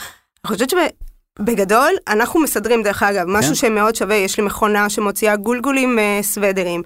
[0.45, 3.31] אני חושבת שבגדול, אנחנו מסדרים, דרך אגב, כן.
[3.31, 6.81] משהו שמאוד שווה, יש לי מכונה שמוציאה גולגולים אה, סוודרים.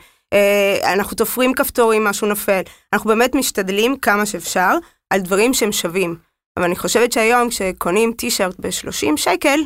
[0.83, 2.61] אנחנו תופרים כפתורים, משהו נופל.
[2.93, 4.75] אנחנו באמת משתדלים כמה שאפשר
[5.09, 6.15] על דברים שהם שווים.
[6.57, 9.59] אבל אני חושבת שהיום כשקונים טישרט ב-30 שקל,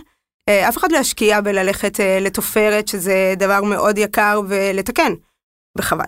[0.50, 5.13] אף אחד לא ישקיע בללכת לתופרת, שזה דבר מאוד יקר, ולתקן.
[5.78, 6.06] וחבל.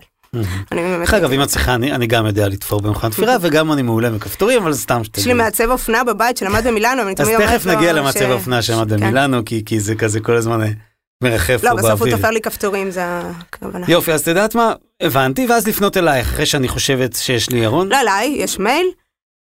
[0.74, 4.62] דרך אגב, אם את צריכה, אני גם יודע לתפור במכונת תפירה, וגם אני מעולה בכפתורים,
[4.62, 5.20] אבל סתם שתדעי.
[5.20, 9.00] יש לי מעצב אופנה בבית שלמד במילאנו, אז תכף נגיע ש- למצב האופנה שעמד כן.
[9.00, 10.68] במילאנו, כי זה כזה כל הזמן אה,
[11.22, 12.16] מרחף לא, פה בסוף הוא באוויר.
[12.16, 13.86] תופר לי כפתורים, זה הכוונה.
[13.88, 14.72] יופי, אז את יודעת מה?
[15.00, 17.88] הבנתי, ואז לפנות אלייך, אחרי שאני חושבת שיש לי ארון.
[17.88, 18.86] לא אליי, יש מייל.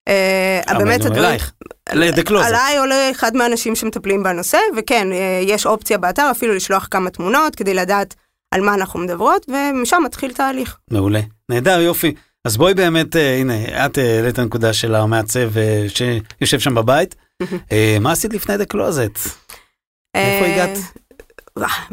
[0.09, 1.25] אה, אבל באמת הדברים...
[1.25, 1.53] אלייך.
[1.93, 2.47] לדקלוזר.
[2.47, 7.55] עליי או לאחד מהאנשים שמטפלים בנושא, וכן, אה, יש אופציה באתר אפילו לשלוח כמה תמונות
[7.55, 8.15] כדי לדעת
[8.55, 10.77] על מה אנחנו מדברות, ומשם מתחיל תהליך.
[10.91, 11.21] מעולה.
[11.49, 12.15] נהדר, יופי.
[12.45, 17.15] אז בואי באמת, אה, הנה, את העלית את הנקודה של המעצב אה, שיושב שם בבית.
[17.73, 19.19] אה, מה עשית לפני דה קלוזט?
[20.15, 20.79] איפה אה, הגעת?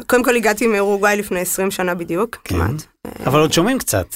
[0.07, 2.55] קודם כל הגעתי מאורוגוואי לפני 20 שנה בדיוק, כן.
[2.55, 2.83] כמעט.
[3.05, 4.07] אה, אבל עוד שומעים קצת.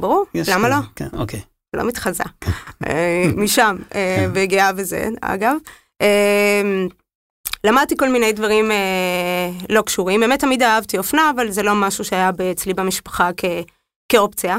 [0.00, 0.76] ברור, למה לא?
[0.96, 1.40] כן, אוקיי.
[1.76, 2.24] לא מתחזה.
[2.86, 4.30] אה, משם, אה, כן.
[4.34, 5.56] וגאה בזה, אגב.
[7.64, 12.04] למדתי כל מיני דברים אה, לא קשורים, באמת תמיד אהבתי אופנה, אבל זה לא משהו
[12.04, 13.44] שהיה אצלי במשפחה כ,
[14.12, 14.58] כאופציה.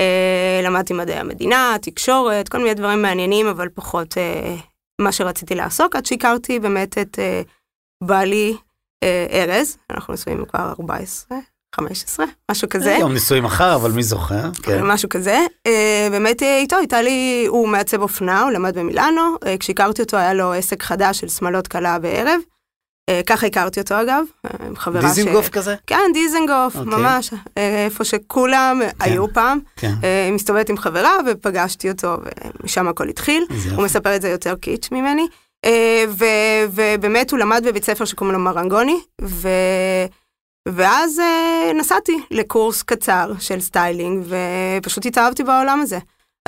[0.00, 4.56] אה, למדתי מדעי המדינה, תקשורת, כל מיני דברים מעניינים, אבל פחות אה,
[5.00, 7.42] מה שרציתי לעסוק, עד שהכרתי באמת את אה,
[8.04, 8.56] בעלי
[9.02, 11.38] אה, ארז, אנחנו נשואים כבר 14,
[11.76, 12.94] 15, משהו כזה.
[12.94, 14.50] היום נישואים מחר, אבל מי זוכר?
[14.62, 14.82] כן.
[14.84, 15.38] משהו כזה.
[15.66, 20.16] אה, באמת אה, איתו, הייתה לי, הוא מעצב אופנה, הוא למד במילאנו, אה, כשהכרתי אותו
[20.16, 22.40] היה לו עסק חדש של שמלות קלה בערב.
[23.26, 24.24] ככה הכרתי אותו אגב,
[24.66, 25.04] עם חברה ש...
[25.04, 25.74] דיזנגוף כזה?
[25.86, 26.84] כן, דיזנגוף, אוקיי.
[26.84, 29.58] ממש, איפה שכולם היו פעם.
[29.76, 29.94] כן.
[30.32, 32.16] מסתובבת עם חברה ופגשתי אותו,
[32.62, 33.46] ומשם הכל התחיל.
[33.74, 33.84] הוא.
[33.84, 35.26] מספר את זה יותר קיטש ממני.
[36.68, 40.06] ובאמת הוא למד בבית ספר שקוראים לו מרנגוני, ו-
[40.74, 45.98] ואז אה, נסעתי לקורס קצר של styling, ופשוט התאהבתי בעולם הזה.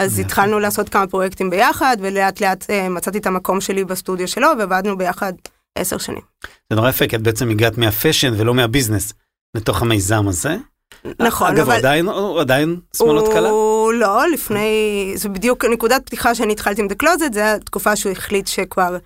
[0.01, 0.23] אז יופי.
[0.23, 4.99] התחלנו לעשות כמה פרויקטים ביחד, ולאט לאט אה, מצאתי את המקום שלי בסטודיו שלו, ועבדנו
[4.99, 5.33] ביחד
[5.75, 6.21] עשר שנים.
[6.71, 9.13] זה נורא יפה, כי את בעצם הגעת מהפשן ולא מהביזנס
[9.57, 10.57] לתוך המיזם הזה.
[11.21, 11.77] נכון, אגב, הוא אבל...
[11.77, 13.49] עדיין, הוא עדיין שמאלות קלה?
[13.49, 18.13] הוא לא, לפני, זה בדיוק נקודת פתיחה שאני התחלתי עם The Closet, זה התקופה שהוא
[18.13, 18.97] החליט שכבר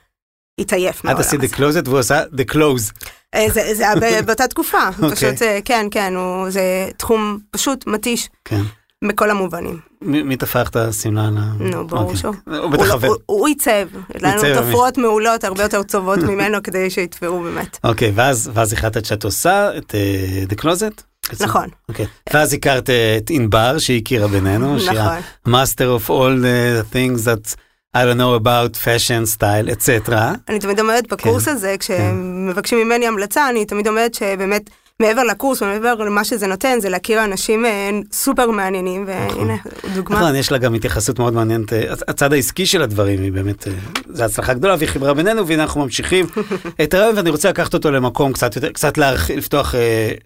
[0.60, 1.54] התעייף את מהעולם עשית הזה.
[1.54, 2.92] the closet והוא עשה the close.
[3.34, 5.10] אה, זה זה היה באותה תקופה, אוקיי.
[5.16, 6.14] פשוט, אה, כן, כן,
[6.48, 6.62] זה
[6.96, 8.60] תחום פשוט מתיש כן.
[9.08, 9.78] בכל המובנים.
[10.02, 11.24] מי תפח את השמלה?
[11.28, 12.16] על ה- נו, ברור אוקיי.
[12.16, 12.34] שהוא.
[12.46, 13.08] הוא הוא בטח עובד.
[13.26, 13.86] הוא- עיצב,
[14.22, 17.78] לנו עיצב, תופרות מעולות הרבה יותר טובות ממנו כדי שיתפרו באמת.
[17.84, 21.02] אוקיי, ואז החלטת שאת עושה את אה, the closet?
[21.40, 22.06] נכון, אוקיי.
[22.34, 25.18] ואז הכרת אה, את ענבר שהיא הכירה בינינו, שהיא נכון.
[25.54, 27.54] ה-master of all the things that
[27.94, 30.12] I don't know about fashion style etc.
[30.48, 35.62] אני תמיד אומרת בקורס כן, הזה, כשמבקשים ממני המלצה, אני תמיד אומרת שבאמת מעבר לקורס
[35.62, 39.56] ומעבר למה שזה נותן, זה להכיר אנשים אה, סופר מעניינים, והנה,
[39.94, 40.20] דוגמה.
[40.20, 43.72] נכון, יש לה גם התייחסות מאוד מעניינת, אה, הצד העסקי של הדברים היא באמת, אה,
[44.08, 46.26] זו הצלחה גדולה והיא חיברה בינינו והנה אנחנו ממשיכים
[46.82, 49.74] את הרעיון ואני רוצה לקחת אותו למקום קצת יותר, קצת להרחיב, לפתוח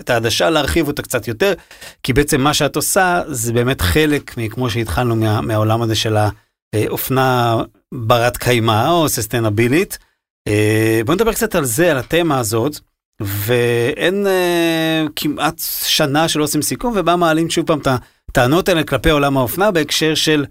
[0.00, 1.52] את העדשה, להרחיב אותה קצת יותר,
[2.02, 6.16] כי בעצם מה שאת עושה זה באמת חלק, כמו שהתחלנו מה, מהעולם הזה של
[6.74, 7.56] האופנה
[7.94, 9.98] ברת קיימא או ססטנבילית.
[11.06, 12.78] בוא נדבר קצת על זה, על התמה הזאת.
[13.22, 17.88] ואין אה, כמעט שנה שלא עושים סיכום ובה מעלים שוב פעם את
[18.30, 20.44] הטענות האלה כלפי עולם האופנה בהקשר של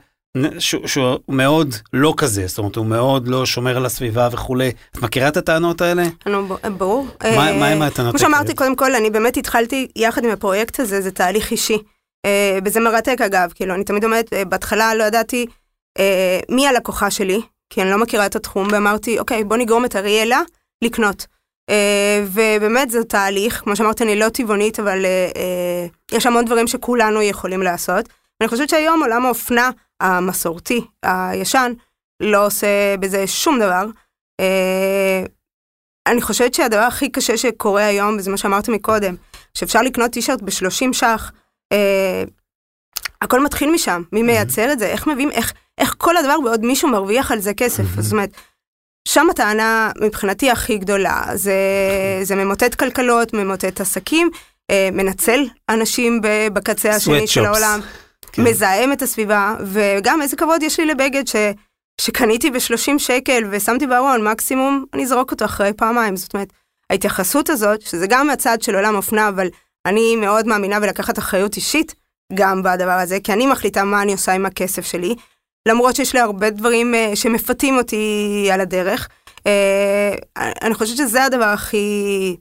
[0.59, 4.71] שהוא, מאוד לא כזה, זאת אומרת הוא מאוד לא שומר על הסביבה וכולי.
[4.91, 6.03] את מכירה את הטענות האלה?
[6.25, 7.07] נו, ברור.
[7.23, 8.55] מה- אה, מה הם הטענות כמו שאמרתי?
[8.55, 11.77] קודם כל, אני באמת התחלתי יחד עם הפרויקט הזה, זה תהליך אישי.
[12.25, 15.45] אה, וזה מרתק אגב, כאילו, אני תמיד אומרת, אה, בהתחלה לא ידעתי
[15.99, 19.95] אה, מי הלקוחה שלי, כי אני לא מכירה את התחום, ואמרתי, אוקיי, בוא נגרום את
[19.95, 20.41] אריאלה
[20.83, 21.27] לקנות.
[21.69, 26.67] אה, ובאמת זה תהליך, כמו שאמרתי, אני לא טבעונית, אבל אה, אה, יש המון דברים
[26.67, 28.09] שכולנו יכולים לעשות.
[28.41, 29.69] אני חושבת שהיום עולם האופנה
[30.01, 31.73] המסורתי, הישן,
[32.19, 33.85] לא עושה בזה שום דבר.
[34.39, 35.23] אה,
[36.07, 39.15] אני חושבת שהדבר הכי קשה שקורה היום, וזה מה שאמרתי מקודם,
[39.53, 41.31] שאפשר לקנות טישרט ב-30 ש"ח,
[41.71, 42.23] אה,
[43.21, 46.89] הכל מתחיל משם, מי מייצר את זה, איך מביאים, איך, איך כל הדבר בעוד מישהו
[46.89, 47.83] מרוויח על זה כסף.
[47.99, 48.29] זאת אומרת,
[49.07, 51.55] שם הטענה מבחינתי הכי גדולה, זה,
[52.23, 54.29] זה ממוטט כלכלות, ממוטט עסקים,
[54.71, 56.21] אה, מנצל אנשים
[56.53, 57.45] בקצה השני של.
[57.45, 57.79] העולם,
[58.31, 58.43] כן.
[58.43, 61.35] מזהם את הסביבה, וגם איזה כבוד יש לי לבגד ש,
[62.01, 66.15] שקניתי ב-30 שקל ושמתי בארון, מקסימום אני אזרוק אותו אחרי פעמיים.
[66.15, 66.53] זאת אומרת,
[66.89, 69.47] ההתייחסות הזאת, שזה גם מהצד של עולם אופנה, אבל
[69.85, 71.95] אני מאוד מאמינה בלקחת אחריות אישית
[72.33, 75.15] גם בדבר הזה, כי אני מחליטה מה אני עושה עם הכסף שלי,
[75.67, 79.07] למרות שיש לי הרבה דברים uh, שמפתים אותי על הדרך.
[79.37, 79.41] Uh,
[80.61, 82.37] אני חושבת שזה הדבר הכי...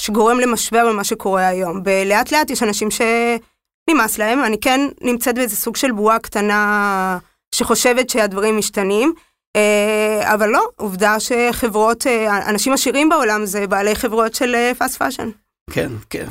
[0.00, 1.82] שגורם למשבר במה שקורה היום.
[1.84, 7.18] ולאט לאט יש אנשים שנמאס להם, אני כן נמצאת באיזה סוג של בועה קטנה
[7.54, 9.12] שחושבת שהדברים משתנים,
[9.56, 12.06] אה, אבל לא, עובדה שחברות,
[12.48, 15.30] אנשים עשירים בעולם זה בעלי חברות של fast fashion.
[15.70, 16.26] כן, כן.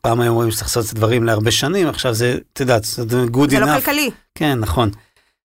[0.00, 3.02] פעם היו אומרים שצריך לעשות את הדברים להרבה שנים, עכשיו זה, את יודעת, זה
[3.32, 3.80] good זה לא enough.
[3.80, 4.10] כלכלי.
[4.34, 4.90] כן, נכון.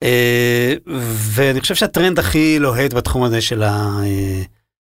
[0.06, 0.74] אה,
[1.16, 4.00] ואני חושב שהטרנד הכי לוהט בתחום הזה של ה...
[4.04, 4.42] אה,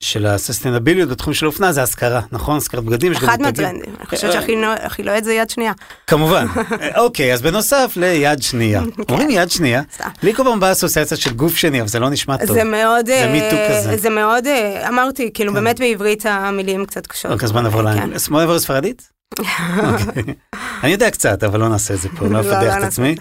[0.03, 2.57] של הססטנביליות בתחום של אופנה זה השכרה, נכון?
[2.57, 3.11] השכרת בגדים.
[3.11, 3.41] אחד.
[3.41, 5.73] מהטרנדים, אני חושבת שהכי נו- הכי לוהט זה יד שנייה.
[6.07, 6.45] כמובן.
[6.81, 8.81] אה, אוקיי, אז בנוסף ליד שנייה.
[9.09, 9.81] אומרים יד שנייה.
[10.23, 12.55] לי כל פעם באה אסוציאציה של גוף שני, אבל זה לא נשמע טוב.
[12.55, 13.97] זה מאוד, זה אה, מיטו כזה.
[13.97, 15.59] זה מאוד, אה, אמרתי, כאילו כן.
[15.59, 17.31] באמת בעברית המילים קצת קשות.
[17.31, 17.87] אוקיי, אז בוא נעבור כן.
[17.87, 18.29] לאנגלית.
[18.29, 19.09] בוא נעבור לספרדית?
[19.39, 20.33] אוקיי.
[20.83, 23.15] אני יודע קצת, אבל לא נעשה את זה פה, לא לא, אפדח לא את עצמי.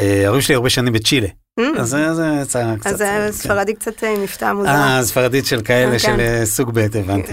[0.00, 1.28] אה, ההורים שלי הרבה שנים בצ'ילה,
[1.60, 2.86] אמ, אז זה יצא קצת.
[2.86, 3.32] אז כן.
[3.32, 4.68] ספרדי קצת אה, מבטא מוזר.
[4.68, 5.98] אה, ספרדית של כאלה כן.
[5.98, 7.32] של אה, סוג ב', הבנתי.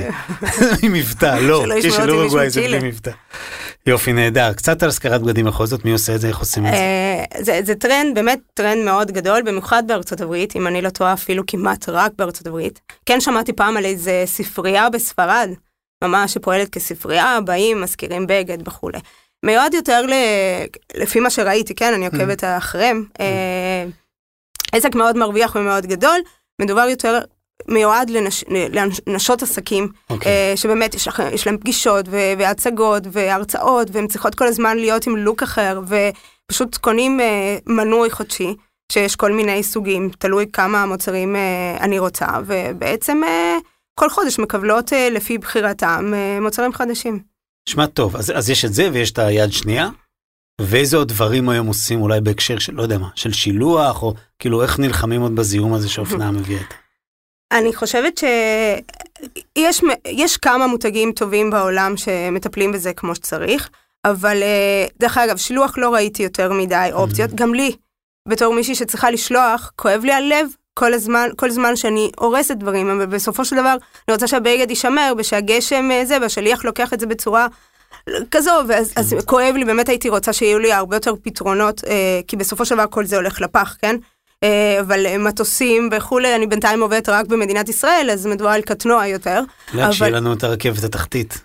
[0.93, 2.88] מבטא, לא, יש של אורוגוואי מישהו זה בלי.
[2.88, 3.12] מבטא.
[3.88, 4.54] יופי, נהדר.
[4.54, 6.73] קצת על השכרת בגדים בכל זאת, מי עושה את זה, איך עושים את?
[6.73, 11.13] אה, זה, זה טרנד, באמת טרנד מאוד גדול, במיוחד בארצות הברית, אם אני לא טועה
[11.13, 12.80] אפילו כמעט רק בארצות הברית.
[13.06, 15.49] כן שמעתי פעם על איזה ספרייה בספרד,
[16.04, 18.99] ממש שפועלת כספרייה, באים, מזכירים בגד וכולי.
[19.43, 20.13] מיועד יותר ל...
[20.95, 23.06] לפי מה שראיתי, כן, אני עוקבת אחריהם.
[23.19, 23.86] אה,
[24.71, 26.19] עסק מאוד מרוויח ומאוד גדול,
[26.62, 27.19] מדובר יותר
[27.67, 28.43] מיועד לנש,
[29.08, 30.13] לנשות עסקים, okay.
[30.13, 30.32] אוקיי.
[30.32, 35.08] אה, שבאמת יש, לכם, יש להם פגישות ו- והצגות והרצאות, והן צריכות כל הזמן להיות
[35.08, 38.56] עם לוק אחר, ופשוט קונים אה, מנוי חודשי,
[38.91, 43.58] שיש כל מיני סוגים, תלוי כמה מוצרים אה, אני רוצה, ובעצם אה,
[43.99, 47.33] כל חודש מקבלות לפי בחירתם מוצרים חדשים.
[47.69, 49.89] נשמע טוב, אז, אז יש את זה ויש את היד שנייה,
[50.62, 54.63] ואיזה עוד דברים היום עושים אולי בהקשר של, לא יודע מה, של שילוח, או כאילו
[54.63, 56.76] איך נלחמים עוד בזיהום הזה שאופנה מביאה איתה.
[57.52, 63.69] אני חושבת שיש יש כמה מותגים טובים בעולם שמטפלים בזה כמו שצריך,
[64.06, 67.36] אבל אה, דרך אגב, שילוח לא ראיתי יותר מדי אופציות, Mm-hmm.
[67.36, 67.76] גם לי,
[68.28, 73.06] בתור מישהי שצריכה לשלוח, כואב לי הלב כל הזמן, כל זמן שאני הורסת דברים, אבל
[73.06, 73.76] בסופו של דבר
[74.08, 77.48] אני רוצה שהבגד יישמר ושהגשם אה, זה, והשליח לוקח את זה בצורה
[78.32, 81.94] כזו, ואז אז כואב לי, באמת הייתי רוצה שיהיו לי הרבה יותר פתרונות, אה,
[82.28, 83.96] כי בסופו של דבר כל זה הולך לפח, כן?
[84.44, 89.08] אה, אבל אה, מטוסים וכולי, אני בינתיים עובדת רק במדינת ישראל, אז מדובר על קטנוע
[89.08, 89.42] יותר.
[89.76, 91.42] רק שיהיה אבל- לנו את הרכבת התחתית.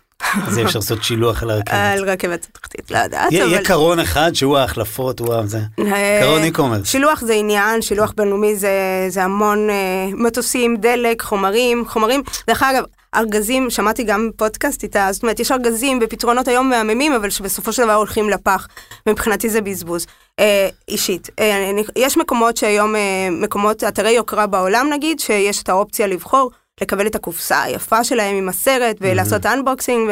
[0.47, 1.75] אז יהיה אפשר לעשות שילוח על הרכבת.
[1.75, 5.61] על רכבת התחתית, לא יודעת, יהיה קרון אחד שהוא ההחלפות, הוא זה.
[5.79, 6.89] אה, קרון אי-קומרס.
[6.89, 9.75] שילוח זה עניין, שילוח בינלאומי זה, המון אה,
[10.13, 12.23] מטוסים, דלק, חומרים, חומרים.
[12.47, 17.31] דרך אגב, ארגזים, שמעתי גם פודקאסט איתה, זאת אומרת, יש ארגזים ופתרונות היום מהממים, אבל
[17.31, 18.69] שבסופו של דבר הולכים לפח.
[19.09, 20.07] מבחינתי זה בזבוז.
[20.39, 21.31] אה, אישית.
[21.39, 26.51] אה, אני, יש מקומות שהיום, אה, מקומות, אתרי יוקרה בעולם נגיד, שיש את האופציה לבחור,
[26.81, 30.11] לקבל את הקופסה היפה שלהם עם הסרט, ולעשות unboxing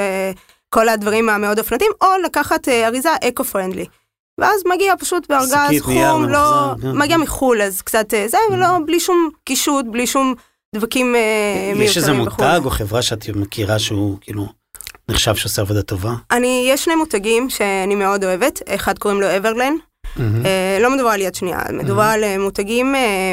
[0.68, 3.86] וכל הדברים המאוד אופנתיים, או לקחת אה, אריזה eco-friendly.
[4.40, 6.98] ואז מגיע פשוט בארגז חום, לא, ממוחזר, כן.
[6.98, 10.34] מגיע מחו"ל, אז קצת אה, זה, ולא, בלי שום קישוט, בלי שום
[10.74, 11.20] דבקים אה,
[11.66, 11.88] מיותרים.
[11.88, 12.12] יש איזה.
[12.12, 14.46] מותג או חברה שאת מכירה שהוא כאילו
[15.08, 16.14] נחשב שעושה עבודה טובה?
[16.30, 19.72] אני, יש שני מותגים שאני מאוד אוהבת, אחד קוראים לו אברלן,
[20.16, 20.46] מהמם.
[20.46, 23.32] אה, לא מדובר על יד שנייה, מדובר על אה, מותגים אה,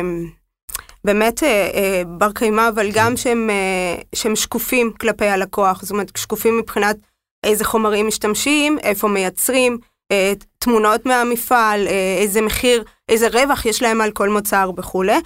[1.06, 6.18] באמת אה, אה, בר קיימא, אבל גם שהם, אה, שהם שקופים כלפי הלקוח, זאת אומרת,
[6.18, 6.96] שקופים מבחינת
[7.44, 9.78] איזה חומרים משתמשים, איפה מייצרים,
[10.12, 15.18] אה, תמונות מהמפעל, אה, איזה מחיר, איזה רווח יש להם על כל מוצר וכולי.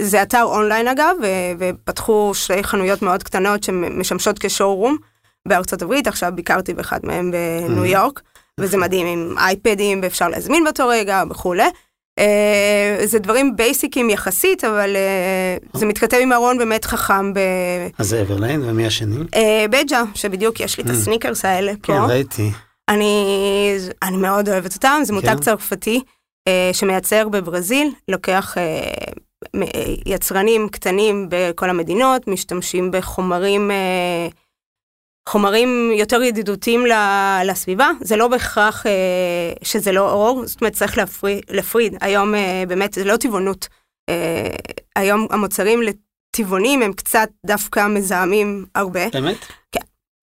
[0.00, 1.16] זה אתר אונליין אגב,
[1.58, 4.96] ופתחו שתי חנויות מאוד קטנות שמשמשות כשואו-רום
[5.48, 7.84] בארצות הברית, עכשיו ביקרתי באחד מהם בניו.
[7.84, 8.20] יורק,
[8.60, 11.68] וזה מדהים עם אייפדים ואפשר להזמין באותו רגע וכולי.
[12.18, 12.26] אה,
[13.06, 17.38] זה דברים בייסיקים יחסית, אבל אה, זה מתכתב עם ארון באמת חכם ב-
[17.98, 19.16] אז זה אברליין, ומי השני?
[19.34, 20.92] אה, בג'ה, שבדיוק יש לי את Mm.
[20.92, 21.92] הסניקרס האלה פה.
[21.92, 22.50] כן, ראיתי.
[22.88, 23.24] אני,
[24.02, 25.38] אני מאוד אוהבת אותם, זה מותג כן.
[25.40, 26.00] צרפתי
[26.48, 28.62] אה, שמייצר בברזיל, לוקח אה,
[29.62, 29.68] אה,
[30.06, 34.28] יצרנים קטנים בכל המדינות, משתמשים בחומרים אה,
[35.28, 36.84] חומרים יותר ידידותיים
[37.44, 38.92] לסביבה, זה לא בהכרח אה,
[39.62, 41.96] שזה לא אור, זאת אומרת צריך להפריד, להפריד.
[42.00, 43.68] היום אה, באמת זה לא טבעונות,
[44.08, 44.50] אה,
[44.96, 49.08] היום המוצרים לטבעונים הם קצת דווקא מזהמים הרבה.
[49.12, 49.36] באמת?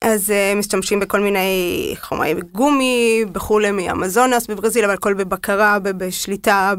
[0.04, 6.74] אז uh, משתמשים בכל מיני חומרי גומי וכולי מאמזונס בברזיל, אבל הכל בבקרה, בשליטה,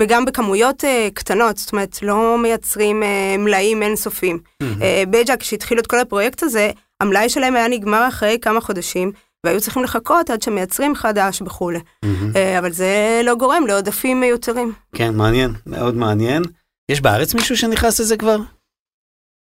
[0.00, 4.38] וגם בכמויות uh, קטנות, זאת אומרת, לא מייצרים uh, מלאים אינסופיים.
[4.62, 4.82] מהמם.
[4.82, 9.12] Uh, בג'ה, כשהתחילו את כל הפרויקט הזה, המלאי שלהם היה נגמר אחרי כמה חודשים,
[9.46, 11.78] והיו צריכים לחכות עד שמייצרים חדש וכולי.
[12.04, 12.30] מהמם.
[12.30, 14.72] Uh, אבל זה לא גורם לעודפים מיותרים.
[14.94, 16.42] כן, מעניין, מאוד מעניין.
[16.88, 18.36] יש בארץ מישהו שנכנס לזה כבר?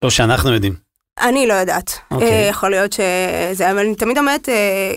[0.03, 0.73] לא שאנחנו יודעים.
[1.21, 1.99] אני לא יודעת.
[2.12, 2.43] אוקיי.
[2.43, 4.93] אה, יכול להיות שזה, אבל אני תמיד אומרת, אה,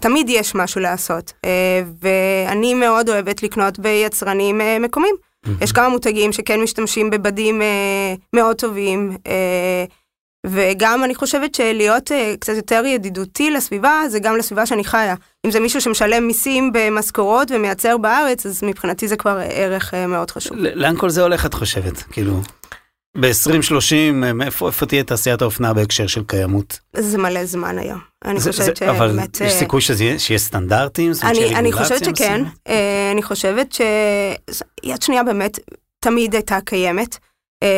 [0.00, 1.32] תמיד יש משהו לעשות.
[1.44, 5.14] אה, ואני מאוד אוהבת לקנות ביצרנים אה, מקומיים.
[5.60, 9.16] יש כמה מותגים שכן משתמשים בבדים אה, מאוד טובים.
[10.46, 15.14] וגם אני חושבת שלהיות קצת יותר ידידותי לסביבה, זה גם לסביבה שאני חיה.
[15.46, 20.56] אם זה מישהו שמשלם מיסים במשכורות ומייצר בארץ, אז מבחינתי זה כבר ערך מאוד חשוב.
[20.56, 22.02] לאן כל זה הולך את חושבת?
[22.02, 22.40] כאילו,
[23.20, 23.94] ב-2030,
[24.44, 26.78] איפה איפה תהיה תעשיית האופנה בהקשר של קיימות?
[26.96, 27.98] זה מלא זמן היום.
[28.24, 29.36] אני זה- חושבת זה- אבל שבאמת...
[29.40, 31.12] יש אה, סיכוי שזה יהיה- שיהיה סטנדרטים?
[31.12, 32.42] זאת אני, אני חושבת שכן?
[32.68, 35.58] אה, אני חושבת שיד שנייה באמת
[36.00, 37.18] תמיד הייתה קיימת,
[37.62, 37.68] אה,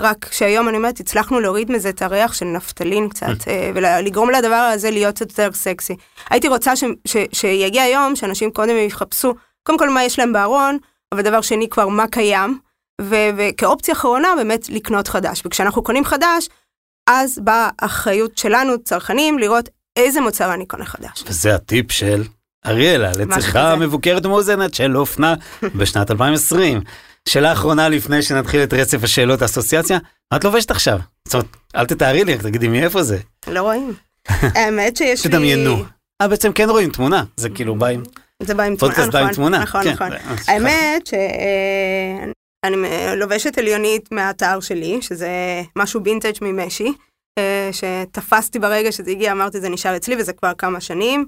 [0.00, 4.54] רק שהיום אני אומרת, הצלחנו להוריד מזה את הריח של נפטלין קצת, אה, ולגרום לדבר
[4.74, 5.96] הזה להיות קצת יותר סקסי.
[6.30, 10.78] הייתי רוצה ש, ש, שיגיע היום שאנשים קודם יחפשו, קודם כל מה יש להם בארון,
[11.14, 12.58] אבל דבר שני כבר מה קיים,
[13.00, 15.42] וכאופציה אחרונה באמת לקנות חדש.
[15.44, 16.48] וכשאנחנו קונים חדש,
[17.10, 21.24] אז באה האחריות שלנו, צרכנים, לראות איזה מוצר אני קונה חדש.
[21.26, 22.24] וזה הטיפ של
[22.66, 23.76] אריאלה, לצריכה.
[23.76, 25.34] מבוקרת ומאוזנת של אופנה
[25.78, 26.80] בשנת 2020.
[27.28, 29.98] שאלה אחרונה לפני שנתחיל את רצף השאלות האסוציאציה,
[30.32, 30.98] מה את לובשת עכשיו?
[31.24, 33.18] זאת אומרת, אל תתארי לי, תגידי מאיפה זה.
[33.46, 33.94] לא רואים.
[34.54, 35.30] האמת שיש לי...
[35.30, 35.84] תדמיינו.
[36.22, 38.02] אה, בעצם כן רואים תמונה, זה כאילו בא עם...
[38.42, 39.80] זה בא עם תמונה, נכון.
[39.80, 39.92] נכון, כן.
[39.92, 40.12] נכון.
[40.12, 41.08] אה, האמת
[42.66, 45.28] שאני לובשת עליונית מהאתר שלי, שזה
[45.76, 46.92] משהו וינטג' ממשי,
[47.38, 51.26] אה, שתפסתי ברגע שזה הגיע, אמרתי זה נשאר אצלי וזה כבר כמה שנים.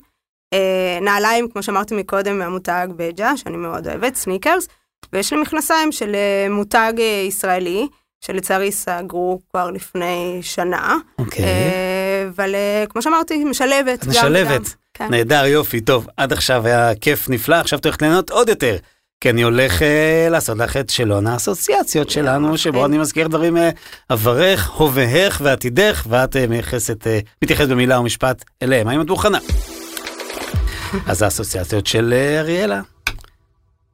[0.55, 4.69] אה, נעליים, כמו שאמרתי מקודם, מהמותג בג'ה, שאני מאוד אוהבת, סניקרס,
[5.13, 7.89] ויש לי מכנסיים של אה, מותג אה, ישראלי,
[8.21, 11.45] שלצערי סגרו כבר לפני שנה, אוקיי.
[11.45, 14.07] אה, אבל אה, כמו שאמרתי, משלבת.
[14.07, 14.75] משלבת.
[14.95, 15.11] כן.
[15.11, 18.77] נהדר, יופי, טוב, עד עכשיו היה כיף נפלא, עכשיו את הולכת ליהנות עוד יותר.
[19.21, 23.71] כי אני הולך אה, לעשות לך את שאלון האסוציאציות שלנו, שבו אני מזכיר דברים אה,
[24.09, 28.89] עברך, הווהך ועתידך, ואת אה, מייחסת, אה, מתייחסת במילה ומשפט אליהם.
[28.89, 29.39] האם את מוכנה?
[31.11, 32.81] אז האסוציאציות של אה, אריאלה.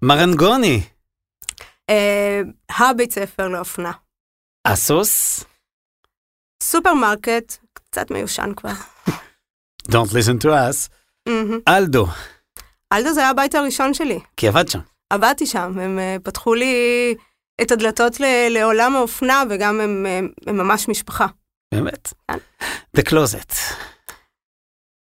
[0.03, 0.83] מרנגוני,
[1.91, 2.41] אה,
[2.79, 3.93] הבית ספר לאופנה.
[4.65, 5.45] אסוס,
[6.63, 8.73] סופרמרקט, קצת מיושן כבר.
[9.91, 10.89] Don't listen to us,
[11.29, 11.59] מהמם.
[11.69, 12.07] אלדו,
[12.93, 14.21] אלדו זה היה הבית הראשון שלי.
[14.37, 14.79] כי עבד שם.
[15.14, 16.74] עבדתי שם, הם אה, פתחו לי
[17.62, 21.27] את הדלתות ל- לעולם האופנה, וגם הם, הם, הם ממש משפחה.
[21.74, 22.09] באמת.
[22.31, 22.38] כן.
[22.96, 23.55] The Closet,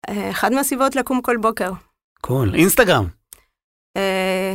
[0.09, 1.71] אה, אחד מהסיבות לקום כל בוקר.
[2.21, 3.05] קול, אינסטגרם,
[3.97, 4.53] אה,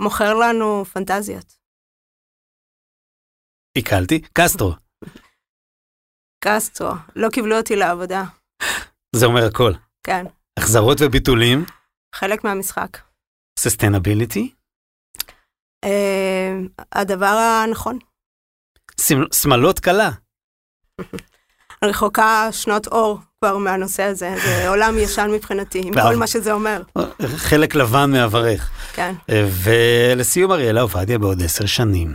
[0.00, 1.52] מוכר לנו פנטזיות.
[3.78, 4.72] עיכלתי, קסטרו,
[6.44, 8.24] קסטרו, לא קיבלו אותי לעבודה.
[9.16, 9.72] זה אומר הכל.
[10.06, 10.24] כן,
[10.58, 11.64] החזרות וביטולים,
[12.14, 12.98] חלק מהמשחק.
[13.58, 14.61] sustainability, אה,
[16.92, 17.26] הדבר
[17.66, 17.98] הנכון.
[19.32, 20.10] שמלות כלה,
[21.84, 25.94] רחוקה שנות אור כבר מהנושא הזה, זה עולם ישן מבחינתי, עם.
[25.94, 26.82] כל מה שזה אומר.
[27.36, 28.70] חלק לבן מעברך.
[28.94, 29.14] כן,
[29.62, 32.14] ולסיום אריאלה עובדיה בעוד עשר שנים.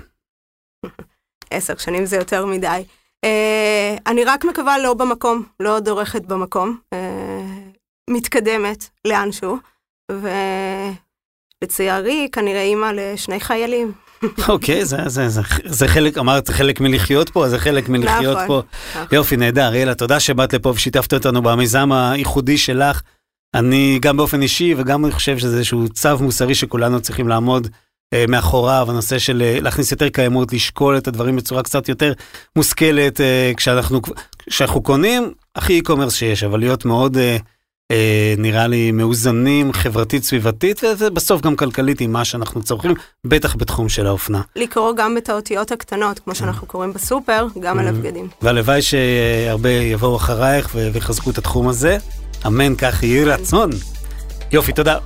[1.51, 2.83] עשר שנים זה יותר מדי.
[3.23, 6.99] אה, אני רק מקווה לא במקום, לא דורכת במקום, אה,
[8.09, 9.57] מתקדמת לאנשהו,
[11.61, 13.91] ולצערי כנראה אימא לשני חיילים.
[14.49, 18.47] אוקיי, זה, זה, זה, זה חלק, אמרת, זה חלק מלחיות פה, זה חלק מלחיות נכון,
[18.47, 18.61] פה.
[18.95, 19.07] נכון.
[19.17, 23.01] יופי, נהדר, אריאלה, תודה שבאת לפה ושיתפת אותנו במיזם הייחודי שלך.
[23.53, 27.67] אני גם באופן אישי וגם אני חושב שזה איזשהו צו מוסרי שכולנו צריכים לעמוד
[28.13, 32.13] אה, מאחוריו, הנושא של אה, להכניס יותר קיימות, לשקול את הדברים בצורה קצת יותר
[32.55, 34.01] מושכלת, אה, כשאנחנו,
[34.49, 37.37] כשאנחנו קונים, הכי e-commerce שיש, אבל להיות מאוד, אה,
[38.37, 42.93] נראה לי, מאוזנים, חברתית, סביבתית, וזה בסוף גם כלכלית עם מה שאנחנו צורכים,
[43.25, 44.41] בטח בתחום של האופנה.
[44.55, 47.89] לקרוא גם את האותיות הקטנות, כמו שאנחנו קוראים בסופר, גם על Mm.
[47.89, 48.27] הבגדים.
[48.41, 51.97] והלוואי שהרבה יבואו אחרייך ויחזקו את התחום הזה.
[52.47, 53.69] אמן, כך יהי רצון.
[54.51, 54.97] יופי, תודה.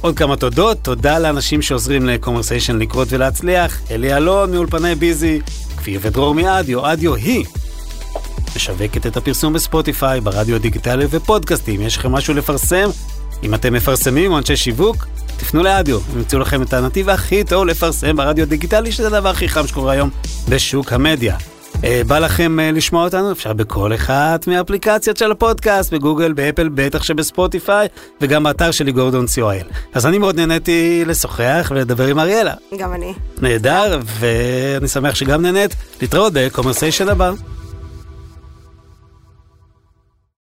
[0.00, 3.80] עוד כמה תודות, תודה לאנשים שעוזרים לקומרסיישן לקרות ולהצליח.
[3.90, 5.40] אלי אלון מאולפני ביזי,
[5.76, 7.44] כפיר ודרור מאדיו, אדיו היא.
[8.56, 11.80] משווקת את הפרסום בספוטיפיי, ברדיו הדיגיטלי ופודקאסטים.
[11.80, 12.90] יש לכם משהו לפרסם?
[13.42, 17.66] אם אתם מפרסמים או אנשי שיווק, תפנו לאדיו, הם ימצאו לכם את הנתיב הכי טוב
[17.66, 20.10] לפרסם ברדיו הדיגיטלי, שזה הדבר הכי חם שקורה היום
[20.48, 21.36] בשוק המדיה.
[21.84, 23.32] אה, בא לכם אה, לשמוע אותנו?
[23.32, 27.88] אפשר בכל אחת מהאפליקציות של הפודקאסט, בגוגל, באפל, בטח שבספוטיפיי,
[28.20, 29.74] וגם באתר שלי גורדון co.il.
[29.94, 32.54] אז אני מאוד נהניתי לשוחח ולדבר עם אריאלה.
[32.78, 33.12] גם אני.
[33.40, 35.74] נהדר, ואני שמח שגם נהנית.
[36.00, 37.32] להתראות בקומרסיישן הבא.